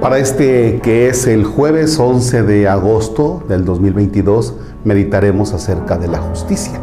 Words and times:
Para 0.00 0.18
este 0.18 0.80
que 0.82 1.10
es 1.10 1.26
el 1.26 1.44
jueves 1.44 1.98
11 1.98 2.44
de 2.44 2.66
agosto 2.66 3.42
del 3.46 3.66
2022, 3.66 4.56
meditaremos 4.82 5.52
acerca 5.52 5.98
de 5.98 6.08
la 6.08 6.16
justicia. 6.16 6.80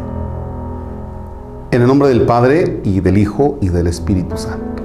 En 1.72 1.82
el 1.82 1.88
nombre 1.88 2.10
del 2.10 2.26
Padre 2.26 2.78
y 2.84 3.00
del 3.00 3.18
Hijo 3.18 3.58
y 3.60 3.70
del 3.70 3.88
Espíritu 3.88 4.36
Santo. 4.36 4.84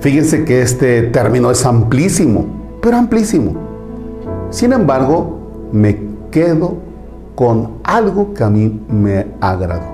Fíjense 0.00 0.46
que 0.46 0.62
este 0.62 1.02
término 1.02 1.50
es 1.50 1.66
amplísimo, 1.66 2.46
pero 2.80 2.96
amplísimo. 2.96 3.52
Sin 4.48 4.72
embargo, 4.72 5.68
me 5.72 5.98
quedo 6.30 6.78
con 7.34 7.72
algo 7.84 8.32
que 8.32 8.42
a 8.42 8.48
mí 8.48 8.80
me 8.88 9.26
agradó. 9.42 9.92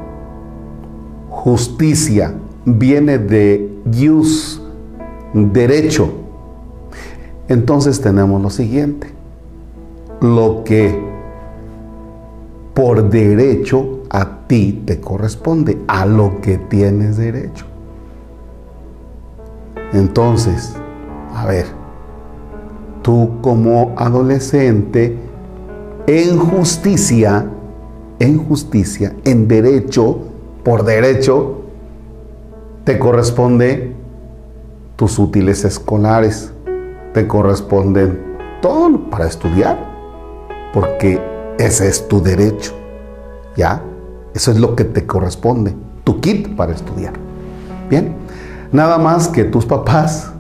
Justicia 1.31 2.33
viene 2.65 3.19
de 3.19 3.77
jus, 3.93 4.63
derecho 5.35 6.22
entonces 7.53 8.01
tenemos 8.01 8.41
lo 8.41 8.51
siguiente, 8.51 9.09
lo 10.21 10.65
que 10.65 10.99
por 12.75 13.11
derecho 13.11 14.01
a 14.11 14.47
ti 14.47 14.83
te 14.87 15.01
corresponde, 15.01 15.79
a 15.87 16.07
lo 16.07 16.41
que 16.41 16.57
tienes 16.59 17.17
derecho. 17.17 17.67
Entonces, 19.93 20.75
a 21.35 21.45
ver, 21.47 21.67
tú 23.03 23.33
como 23.43 23.95
adolescente, 23.97 25.19
en 26.07 26.39
justicia, 26.39 27.47
en 28.19 28.39
justicia, 28.39 29.15
en 29.25 29.49
derecho, 29.49 30.19
por 30.65 30.85
derecho, 30.85 31.63
te 32.85 32.99
corresponde 32.99 33.93
tus 34.97 35.19
útiles 35.19 35.65
escolares, 35.65 36.53
te 37.13 37.27
corresponden 37.27 38.21
todo 38.61 39.11
para 39.11 39.27
estudiar, 39.27 39.79
porque 40.73 41.21
ese 41.59 41.89
es 41.89 42.09
tu 42.09 42.23
derecho, 42.23 42.73
¿ya? 43.57 43.83
Eso 44.35 44.51
es 44.51 44.59
lo 44.59 44.75
que 44.75 44.85
te 44.85 45.07
corresponde, 45.07 45.75
tu 46.05 46.21
kit 46.21 46.57
para 46.57 46.73
estudiar. 46.73 47.13
Bien, 47.91 48.15
nada 48.73 48.99
más 48.99 49.29
que 49.29 49.45
tus 49.45 49.67
papás, 49.67 50.33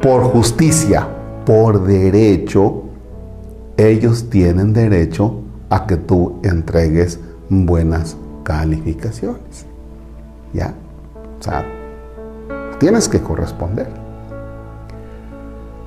por 0.00 0.22
justicia, 0.22 1.06
por 1.44 1.84
derecho, 1.84 2.84
ellos 3.76 4.30
tienen 4.30 4.72
derecho 4.72 5.40
a 5.70 5.86
que 5.86 5.96
tú 5.96 6.40
entregues 6.42 7.20
buenas 7.48 8.16
calificaciones. 8.42 9.66
¿Ya? 10.52 10.72
O 11.38 11.42
sea, 11.42 11.64
tienes 12.78 13.08
que 13.08 13.20
corresponder. 13.20 14.07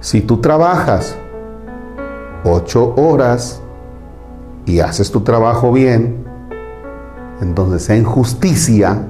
Si 0.01 0.21
tú 0.21 0.37
trabajas 0.37 1.15
ocho 2.43 2.95
horas 2.97 3.61
y 4.65 4.79
haces 4.79 5.11
tu 5.11 5.21
trabajo 5.21 5.71
bien, 5.71 6.25
entonces 7.39 7.87
en 7.91 8.03
justicia, 8.03 9.07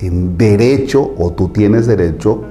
en 0.00 0.36
derecho, 0.36 1.12
o 1.16 1.30
tú 1.30 1.50
tienes 1.50 1.86
derecho 1.86 2.42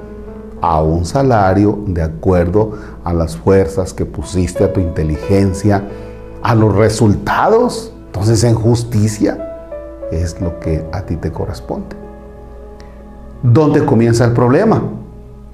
a 0.61 0.81
un 0.81 1.03
salario 1.03 1.79
de 1.85 2.01
acuerdo 2.01 2.71
a 3.03 3.11
las 3.11 3.35
fuerzas 3.35 3.93
que 3.93 4.05
pusiste, 4.05 4.63
a 4.63 4.71
tu 4.71 4.79
inteligencia, 4.79 5.83
a 6.41 6.55
los 6.55 6.73
resultados. 6.73 7.91
Entonces 8.05 8.45
en 8.45 8.55
justicia 8.55 10.07
es 10.13 10.39
lo 10.39 10.61
que 10.61 10.85
a 10.93 11.01
ti 11.01 11.17
te 11.17 11.29
corresponde. 11.29 11.97
¿Dónde 13.43 13.85
comienza 13.85 14.23
el 14.23 14.31
problema? 14.31 14.81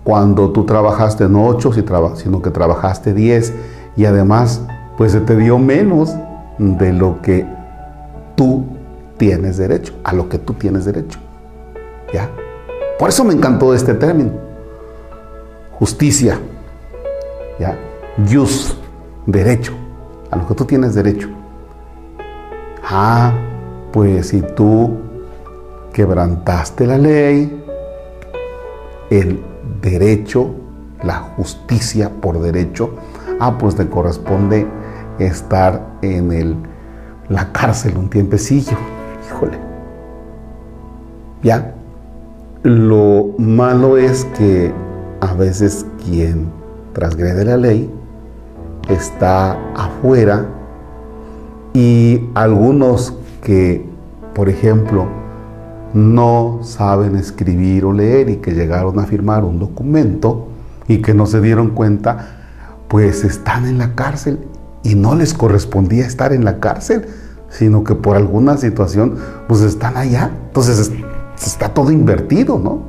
Cuando 0.08 0.52
tú 0.52 0.64
trabajaste 0.64 1.28
no 1.28 1.48
ocho, 1.48 1.74
sino 1.74 2.42
que 2.42 2.50
trabajaste 2.50 3.14
diez 3.14 3.54
y 3.98 4.06
además 4.06 4.62
pues 4.98 5.12
se 5.12 5.20
te 5.20 5.36
dio 5.36 5.60
menos 5.60 6.16
de 6.58 6.94
lo 6.94 7.22
que 7.22 7.46
tú 8.38 8.64
tienes 9.18 9.58
derecho, 9.58 9.92
a 10.06 10.14
lo 10.14 10.30
que 10.30 10.38
tú 10.38 10.54
tienes 10.54 10.86
derecho. 10.86 11.20
¿Ya? 12.14 12.30
Por 12.98 13.10
eso 13.10 13.26
me 13.26 13.34
encantó 13.34 13.74
este 13.74 13.96
término. 13.96 14.32
Justicia. 15.74 16.40
¿Ya? 17.60 17.78
Jus, 18.32 18.78
derecho, 19.26 19.74
a 20.32 20.38
lo 20.38 20.48
que 20.48 20.56
tú 20.56 20.64
tienes 20.64 20.96
derecho. 20.96 21.28
Ah, 22.82 23.34
pues 23.92 24.30
si 24.30 24.42
tú 24.42 25.00
quebrantaste 25.92 26.88
la 26.88 26.98
ley, 26.98 27.62
el 29.10 29.57
derecho, 29.90 30.56
la 31.04 31.16
justicia 31.16 32.12
por 32.22 32.40
derecho, 32.40 32.92
ah, 33.40 33.58
pues 33.58 33.76
te 33.76 33.88
corresponde 33.88 34.68
estar 35.20 35.86
en 36.02 36.32
el, 36.32 36.56
la 37.30 37.52
cárcel 37.52 37.98
un 37.98 38.10
tiempecillo. 38.10 38.78
Híjole. 39.28 39.58
Ya. 41.44 41.74
Lo 42.64 43.30
malo 43.38 43.98
es 43.98 44.26
que 44.38 44.74
a 45.22 45.34
veces 45.34 45.86
quien 46.04 46.52
transgrede 46.94 47.46
la 47.46 47.58
ley 47.58 47.90
está 48.90 49.58
afuera 49.76 50.46
y 51.74 52.30
algunos 52.34 53.14
que, 53.42 53.86
por 54.34 54.50
ejemplo, 54.50 55.08
no 55.94 56.60
saben 56.64 57.16
escribir 57.16 57.86
o 57.86 57.94
leer 57.94 58.30
y 58.30 58.38
que 58.38 58.52
llegaron 58.52 59.00
a 59.00 59.06
firmar 59.06 59.44
un 59.44 59.60
documento 59.60 60.48
y 60.88 61.02
que 61.02 61.14
no 61.14 61.26
se 61.26 61.42
dieron 61.42 61.72
cuenta, 61.72 62.38
pues 62.88 63.24
están 63.24 63.66
en 63.66 63.78
la 63.78 63.96
cárcel 63.96 64.40
y 64.84 64.96
no 64.96 65.16
les 65.16 65.34
correspondía 65.34 66.06
estar 66.06 66.34
en 66.34 66.46
la 66.46 66.60
cárcel, 66.60 67.08
sino 67.50 67.84
que 67.84 67.96
por 67.96 68.16
alguna 68.16 68.58
situación 68.58 69.16
pues 69.48 69.62
están 69.62 69.98
allá. 69.98 70.32
Entonces 70.48 70.92
está 71.46 71.74
todo 71.74 71.92
invertido, 71.92 72.58
¿no? 72.58 72.84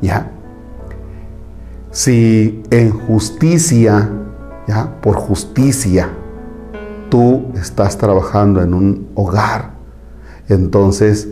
¿Ya? 0.00 0.30
Si 1.90 2.62
en 2.70 2.90
justicia, 2.90 4.08
¿ya? 4.66 5.00
Por 5.00 5.16
justicia, 5.16 6.10
tú 7.08 7.46
estás 7.54 7.98
trabajando 7.98 8.62
en 8.62 8.74
un 8.74 9.08
hogar, 9.14 9.72
entonces 10.48 11.28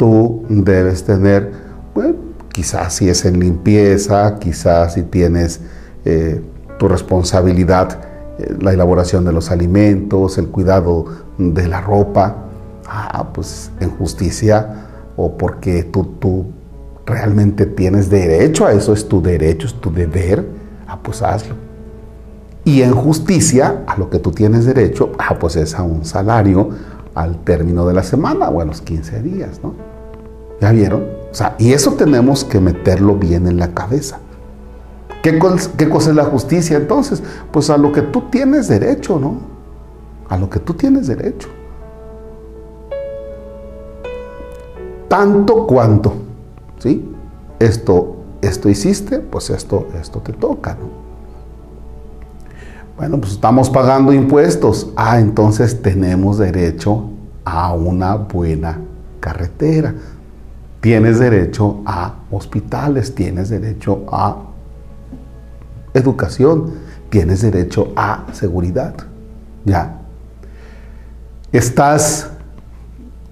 tú 0.00 0.46
debes 0.48 1.04
tener, 1.04 1.52
bueno, 1.94 2.14
quizás 2.54 2.94
si 2.94 3.10
es 3.10 3.26
en 3.26 3.38
limpieza, 3.38 4.38
quizás 4.38 4.94
si 4.94 5.02
tienes 5.02 5.60
eh, 6.06 6.40
tu 6.78 6.88
responsabilidad, 6.88 8.00
eh, 8.38 8.56
la 8.62 8.72
elaboración 8.72 9.26
de 9.26 9.32
los 9.34 9.50
alimentos, 9.50 10.38
el 10.38 10.46
cuidado 10.46 11.04
de 11.36 11.68
la 11.68 11.82
ropa, 11.82 12.34
ah, 12.88 13.28
pues 13.34 13.70
en 13.78 13.90
justicia 13.90 14.86
o 15.18 15.36
porque 15.36 15.82
tú, 15.82 16.04
tú 16.18 16.46
realmente 17.04 17.66
tienes 17.66 18.08
derecho 18.08 18.64
a 18.64 18.72
eso, 18.72 18.94
es 18.94 19.06
tu 19.06 19.20
derecho, 19.20 19.66
es 19.66 19.74
tu 19.82 19.92
deber, 19.92 20.46
ah, 20.88 20.98
pues 21.02 21.20
hazlo. 21.20 21.56
Y 22.64 22.80
en 22.80 22.92
justicia, 22.92 23.84
a 23.86 23.98
lo 23.98 24.08
que 24.08 24.18
tú 24.18 24.30
tienes 24.30 24.64
derecho, 24.64 25.12
ah, 25.18 25.38
pues 25.38 25.56
es 25.56 25.74
a 25.74 25.82
un 25.82 26.06
salario 26.06 26.70
al 27.14 27.42
término 27.44 27.86
de 27.86 27.94
la 27.94 28.02
semana 28.02 28.48
o 28.48 28.60
a 28.60 28.64
los 28.64 28.80
15 28.80 29.22
días, 29.22 29.60
¿no? 29.62 29.74
¿Ya 30.60 30.72
vieron? 30.72 31.04
O 31.30 31.34
sea, 31.34 31.56
y 31.58 31.72
eso 31.72 31.92
tenemos 31.92 32.44
que 32.44 32.60
meterlo 32.60 33.16
bien 33.16 33.46
en 33.46 33.58
la 33.58 33.72
cabeza. 33.72 34.18
¿Qué, 35.22 35.38
¿Qué, 35.76 35.88
cosa 35.88 36.10
es 36.10 36.16
la 36.16 36.24
justicia 36.24 36.76
entonces? 36.76 37.22
Pues 37.50 37.70
a 37.70 37.76
lo 37.76 37.92
que 37.92 38.02
tú 38.02 38.22
tienes 38.30 38.68
derecho, 38.68 39.18
¿no? 39.18 39.38
A 40.28 40.38
lo 40.38 40.48
que 40.48 40.60
tú 40.60 40.74
tienes 40.74 41.06
derecho. 41.06 41.48
Tanto 45.08 45.66
cuanto, 45.66 46.12
¿sí? 46.78 47.12
Esto, 47.58 48.16
esto 48.40 48.68
hiciste, 48.68 49.18
pues 49.18 49.50
esto, 49.50 49.88
esto 50.00 50.20
te 50.20 50.32
toca, 50.32 50.74
¿no? 50.80 51.09
Bueno, 53.00 53.18
pues 53.18 53.32
estamos 53.32 53.70
pagando 53.70 54.12
impuestos. 54.12 54.92
Ah, 54.94 55.18
entonces 55.18 55.80
tenemos 55.80 56.36
derecho 56.36 57.08
a 57.44 57.72
una 57.72 58.14
buena 58.14 58.78
carretera 59.20 59.94
tienes 60.80 61.18
derecho 61.18 61.82
a 61.84 62.14
hospitales, 62.30 63.14
tienes 63.14 63.50
derecho 63.50 64.04
a 64.10 64.36
educación, 65.94 66.74
tienes 67.10 67.42
derecho 67.42 67.92
a 67.96 68.24
seguridad. 68.32 68.94
¿Ya? 69.64 69.98
Estás 71.52 72.30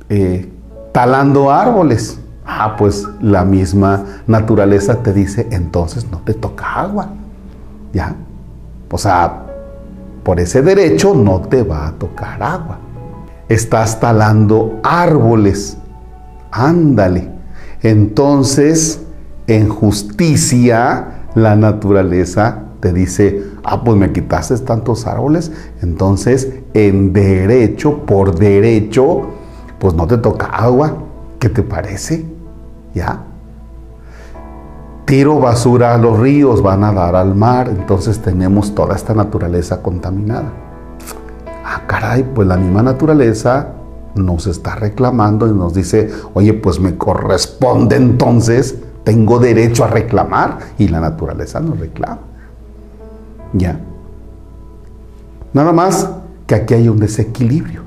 eh, 0.09 0.53
talando 0.93 1.51
árboles. 1.51 2.21
Ah, 2.45 2.77
pues 2.79 3.07
la 3.21 3.45
misma 3.45 4.05
naturaleza 4.27 5.03
te 5.03 5.13
dice, 5.13 5.47
entonces 5.51 6.11
no 6.11 6.19
te 6.19 6.35
toca 6.35 6.81
agua. 6.81 7.11
¿Ya? 7.93 8.15
O 8.91 8.99
sea, 8.99 9.48
por 10.29 10.41
ese 10.41 10.61
derecho 10.61 11.15
no 11.15 11.41
te 11.41 11.63
va 11.63 11.89
a 11.89 11.93
tocar 11.93 12.43
agua. 12.43 12.81
Estás 13.49 13.99
talando 13.99 14.79
árboles. 14.83 15.79
Ándale 16.51 17.31
entonces 17.81 19.01
en 19.47 19.71
justicia 19.71 21.25
la 21.35 21.57
naturaleza 21.57 22.65
te 22.81 22.93
dice, 22.93 23.43
ah, 23.65 23.83
pues 23.83 23.97
me 23.97 24.13
quitaste 24.13 24.59
tantos 24.59 25.07
árboles, 25.07 25.51
entonces 25.81 26.53
en 26.75 27.15
derecho, 27.15 28.05
por 28.05 28.39
derecho, 28.39 29.31
pues 29.79 29.95
no 29.95 30.07
te 30.07 30.19
toca 30.19 30.45
agua. 30.45 31.05
¿Qué 31.39 31.49
te 31.49 31.63
parece? 31.63 32.27
¿Ya? 32.95 33.25
Tiro 35.09 35.41
basura 35.41 35.95
a 35.95 35.97
los 35.97 36.19
ríos, 36.19 36.61
van 36.61 36.85
a 36.85 36.93
dar 36.93 37.17
al 37.17 37.35
mar, 37.35 37.71
entonces 37.71 38.19
tenemos 38.19 38.75
toda 38.75 38.95
esta 38.95 39.15
naturaleza 39.15 39.81
contaminada. 39.81 40.53
Ah, 41.65 41.85
caray, 41.87 42.25
pues 42.35 42.47
la 42.47 42.59
misma 42.59 42.83
naturaleza 42.83 43.69
nos 44.15 44.47
está 44.47 44.75
reclamando 44.75 45.49
y 45.49 45.53
nos 45.53 45.73
dice, 45.73 46.11
oye, 46.35 46.53
pues 46.53 46.79
me 46.79 46.99
corresponde 46.99 47.97
entonces, 47.97 48.77
tengo 49.03 49.39
derecho 49.39 49.83
a 49.83 49.87
reclamar 49.87 50.59
y 50.77 50.89
la 50.89 51.01
naturaleza 51.01 51.59
nos 51.59 51.81
reclama. 51.81 52.19
Ya. 53.55 53.81
Nada 55.55 55.73
más 55.73 56.07
que 56.47 56.55
aquí 56.55 56.75
hay 56.75 56.91
un 56.91 56.99
desequilibrio. 56.99 57.81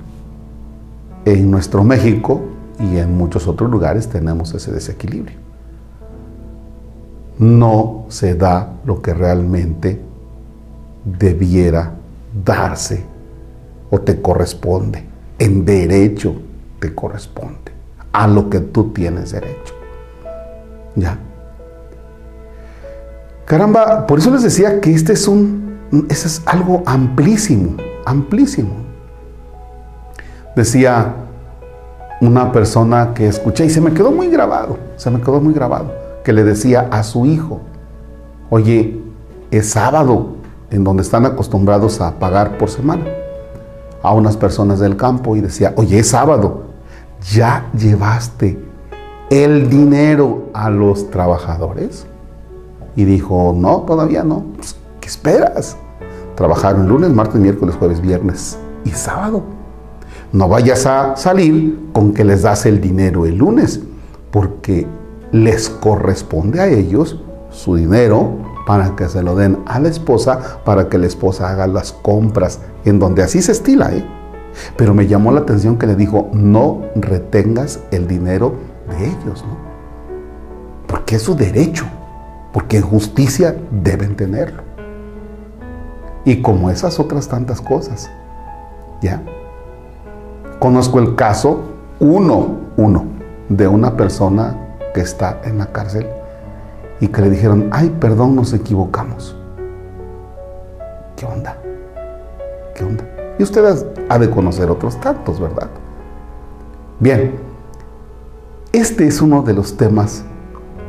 En 1.25 1.51
nuestro 1.51 1.83
México 1.83 2.41
y 2.79 2.97
en 2.97 3.15
muchos 3.15 3.47
otros 3.47 3.69
lugares 3.69 4.07
tenemos 4.07 4.55
ese 4.55 4.71
desequilibrio. 4.71 5.40
No 7.41 8.05
se 8.07 8.35
da 8.35 8.75
lo 8.85 9.01
que 9.01 9.13
realmente 9.13 9.99
debiera 11.03 11.91
darse 12.45 13.03
o 13.89 13.99
te 13.99 14.21
corresponde 14.21 15.11
en 15.41 15.65
derecho 15.65 16.35
te 16.79 16.93
corresponde, 16.93 17.71
a 18.11 18.27
lo 18.27 18.49
que 18.49 18.59
tú 18.59 18.91
tienes 18.91 19.31
derecho. 19.31 19.73
¿Ya? 20.95 21.17
Caramba, 23.45 24.05
por 24.05 24.19
eso 24.19 24.29
les 24.31 24.43
decía 24.43 24.79
que 24.79 24.93
este 24.93 25.13
es 25.13 25.27
un, 25.27 25.79
ese 26.09 26.27
es 26.27 26.41
algo 26.45 26.83
amplísimo, 26.85 27.77
amplísimo. 28.05 28.71
Decía 30.55 31.13
una 32.19 32.51
persona 32.51 33.13
que 33.15 33.27
escuché 33.27 33.65
y 33.65 33.69
se 33.69 33.81
me 33.81 33.93
quedó 33.93 34.11
muy 34.11 34.27
grabado, 34.27 34.77
se 34.95 35.09
me 35.09 35.19
quedó 35.21 35.41
muy 35.41 35.53
grabado, 35.53 35.91
que 36.23 36.33
le 36.33 36.43
decía 36.43 36.87
a 36.91 37.03
su 37.03 37.25
hijo, 37.25 37.61
oye, 38.49 39.01
es 39.49 39.69
sábado 39.69 40.35
en 40.69 40.83
donde 40.83 41.03
están 41.03 41.25
acostumbrados 41.25 42.01
a 42.01 42.19
pagar 42.19 42.57
por 42.57 42.69
semana 42.69 43.05
a 44.03 44.13
unas 44.13 44.37
personas 44.37 44.79
del 44.79 44.95
campo 44.95 45.35
y 45.35 45.41
decía, 45.41 45.73
oye, 45.75 45.99
es 45.99 46.09
sábado, 46.09 46.63
¿ya 47.31 47.69
llevaste 47.77 48.57
el 49.29 49.69
dinero 49.69 50.49
a 50.53 50.69
los 50.69 51.09
trabajadores? 51.11 52.05
Y 52.95 53.05
dijo, 53.05 53.53
no, 53.55 53.81
todavía 53.81 54.23
no. 54.23 54.43
Pues, 54.55 54.75
¿Qué 54.99 55.07
esperas? 55.07 55.77
Trabajaron 56.35 56.87
lunes, 56.87 57.11
martes, 57.11 57.39
miércoles, 57.39 57.75
jueves, 57.75 58.01
viernes 58.01 58.57
y 58.83 58.89
sábado. 58.89 59.43
No 60.33 60.47
vayas 60.47 60.85
a 60.85 61.15
salir 61.15 61.89
con 61.93 62.13
que 62.13 62.23
les 62.23 62.43
das 62.43 62.65
el 62.65 62.79
dinero 62.79 63.25
el 63.25 63.37
lunes, 63.37 63.81
porque 64.31 64.87
les 65.31 65.69
corresponde 65.69 66.59
a 66.59 66.67
ellos 66.67 67.19
su 67.49 67.75
dinero 67.75 68.37
para 68.65 68.95
que 68.95 69.07
se 69.09 69.23
lo 69.23 69.35
den 69.35 69.59
a 69.65 69.79
la 69.79 69.89
esposa, 69.89 70.61
para 70.63 70.89
que 70.89 70.97
la 70.97 71.07
esposa 71.07 71.49
haga 71.49 71.67
las 71.67 71.91
compras, 71.91 72.59
en 72.85 72.99
donde 72.99 73.23
así 73.23 73.41
se 73.41 73.51
estila, 73.51 73.91
¿eh? 73.93 74.05
Pero 74.77 74.93
me 74.93 75.07
llamó 75.07 75.31
la 75.31 75.41
atención 75.41 75.77
que 75.77 75.87
le 75.87 75.95
dijo, 75.95 76.29
no 76.33 76.81
retengas 76.95 77.79
el 77.91 78.07
dinero 78.07 78.53
de 78.89 79.07
ellos, 79.07 79.43
¿no? 79.47 79.57
Porque 80.87 81.15
es 81.15 81.21
su 81.21 81.35
derecho, 81.35 81.85
porque 82.53 82.77
en 82.77 82.83
justicia 82.83 83.55
deben 83.71 84.15
tenerlo. 84.15 84.63
Y 86.25 86.41
como 86.41 86.69
esas 86.69 86.99
otras 86.99 87.27
tantas 87.27 87.61
cosas, 87.61 88.09
¿ya? 89.01 89.23
Conozco 90.59 90.99
el 90.99 91.15
caso, 91.15 91.61
uno, 91.99 92.57
uno, 92.77 93.05
de 93.49 93.67
una 93.67 93.97
persona 93.97 94.70
que 94.93 95.01
está 95.01 95.41
en 95.43 95.57
la 95.57 95.67
cárcel 95.67 96.07
y 96.99 97.07
que 97.07 97.21
le 97.21 97.29
dijeron, 97.29 97.69
ay, 97.71 97.89
perdón, 97.99 98.35
nos 98.35 98.53
equivocamos. 98.53 99.35
¿Qué 101.15 101.25
onda? 101.25 101.57
¿Qué 102.75 102.83
onda? 102.83 103.03
Y 103.37 103.43
ustedes 103.43 103.85
ha 104.09 104.19
de 104.19 104.29
conocer 104.29 104.69
otros 104.69 104.99
tantos, 104.99 105.39
¿verdad? 105.39 105.69
Bien, 106.99 107.35
este 108.71 109.07
es 109.07 109.21
uno 109.21 109.41
de 109.41 109.53
los 109.53 109.75
temas 109.75 110.23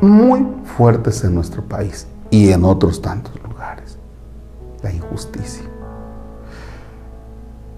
muy 0.01 0.45
fuertes 0.77 1.23
en 1.23 1.33
nuestro 1.33 1.63
país 1.63 2.07
y 2.29 2.51
en 2.51 2.63
otros 2.63 3.01
tantos 3.01 3.33
lugares. 3.41 3.97
La 4.81 4.91
injusticia. 4.91 5.63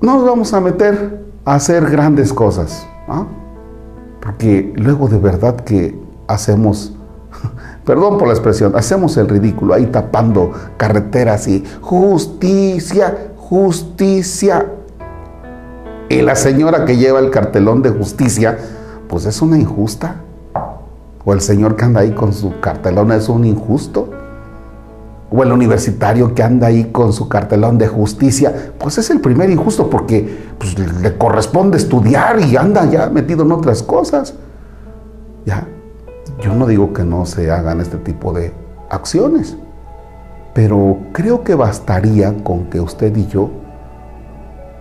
No 0.01 0.15
nos 0.15 0.25
vamos 0.25 0.53
a 0.53 0.59
meter 0.59 1.25
a 1.45 1.55
hacer 1.55 1.89
grandes 1.89 2.33
cosas, 2.33 2.87
¿ah? 3.07 3.25
porque 4.21 4.73
luego 4.75 5.07
de 5.07 5.19
verdad 5.19 5.55
que 5.57 6.04
hacemos 6.27 6.93
perdón 7.85 8.17
por 8.17 8.27
la 8.27 8.33
expresión, 8.33 8.75
hacemos 8.75 9.17
el 9.17 9.27
ridículo 9.27 9.73
ahí 9.73 9.85
tapando 9.87 10.51
carreteras 10.77 11.47
y 11.47 11.63
justicia, 11.81 13.31
justicia. 13.37 14.65
Y 16.09 16.21
la 16.21 16.35
señora 16.35 16.85
que 16.85 16.97
lleva 16.97 17.19
el 17.19 17.31
cartelón 17.31 17.81
de 17.81 17.89
justicia, 17.89 18.57
pues 19.07 19.25
es 19.25 19.41
una 19.41 19.57
injusta. 19.57 20.17
O 21.23 21.33
el 21.33 21.41
señor 21.41 21.75
que 21.75 21.85
anda 21.85 22.01
ahí 22.01 22.11
con 22.11 22.33
su 22.33 22.59
cartelón 22.59 23.11
es 23.11 23.29
un 23.29 23.45
injusto. 23.45 24.09
O 25.31 25.41
el 25.41 25.51
universitario 25.51 26.35
que 26.35 26.43
anda 26.43 26.67
ahí 26.67 26.91
con 26.91 27.11
su 27.11 27.27
cartelón 27.27 27.79
de 27.79 27.87
justicia, 27.87 28.73
pues 28.77 28.99
es 28.99 29.09
el 29.09 29.19
primer 29.19 29.49
injusto 29.49 29.89
porque 29.89 30.45
pues, 30.59 30.77
le 30.77 31.17
corresponde 31.17 31.77
estudiar 31.77 32.39
y 32.39 32.55
anda 32.55 32.85
ya 32.85 33.09
metido 33.09 33.43
en 33.43 33.51
otras 33.51 33.81
cosas. 33.81 34.35
¿Ya? 35.45 35.67
Yo 36.39 36.53
no 36.53 36.67
digo 36.67 36.93
que 36.93 37.03
no 37.03 37.25
se 37.25 37.51
hagan 37.51 37.79
este 37.79 37.97
tipo 37.97 38.33
de 38.33 38.53
acciones, 38.89 39.57
pero 40.53 40.97
creo 41.11 41.43
que 41.43 41.55
bastaría 41.55 42.33
con 42.43 42.65
que 42.65 42.79
usted 42.79 43.15
y 43.15 43.27
yo 43.27 43.49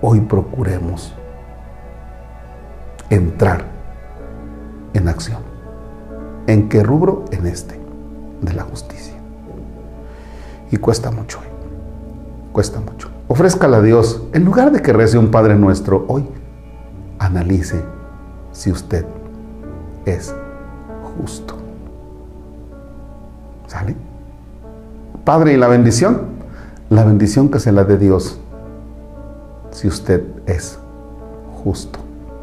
hoy 0.02 0.20
procuremos 0.20 1.14
entrar 3.10 3.64
en 4.92 5.08
acción. 5.08 5.42
¿En 6.46 6.68
qué 6.68 6.82
rubro? 6.82 7.24
En 7.30 7.46
este, 7.46 7.80
de 8.42 8.52
la 8.52 8.62
justicia. 8.64 9.14
Y 10.70 10.76
cuesta 10.76 11.10
mucho. 11.10 11.38
Cuesta 12.52 12.80
mucho. 12.80 13.08
Ofrézcala 13.28 13.78
a 13.78 13.82
Dios. 13.82 14.22
En 14.32 14.44
lugar 14.44 14.70
de 14.70 14.82
que 14.82 14.92
rece 14.92 15.18
un 15.18 15.30
Padre 15.30 15.56
nuestro, 15.56 16.04
hoy 16.08 16.28
analice 17.18 17.82
si 18.52 18.70
usted 18.70 19.06
es 20.04 20.34
justo. 21.20 21.54
¿Sale? 23.66 23.96
Padre, 25.24 25.54
¿y 25.54 25.56
la 25.56 25.68
bendición? 25.68 26.22
La 26.90 27.04
bendición 27.04 27.50
que 27.50 27.58
se 27.58 27.72
la 27.72 27.84
dé 27.84 27.98
Dios 27.98 28.38
si 29.70 29.88
usted 29.88 30.24
es 30.46 30.78
justo 31.64 31.98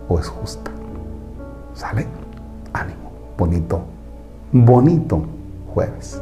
o 0.10 0.20
es 0.20 0.28
justa. 0.28 0.72
¿Sale? 1.74 2.08
Ánimo. 2.74 3.12
Bonito, 3.38 3.82
bonito 4.52 5.24
jueves. 5.74 6.22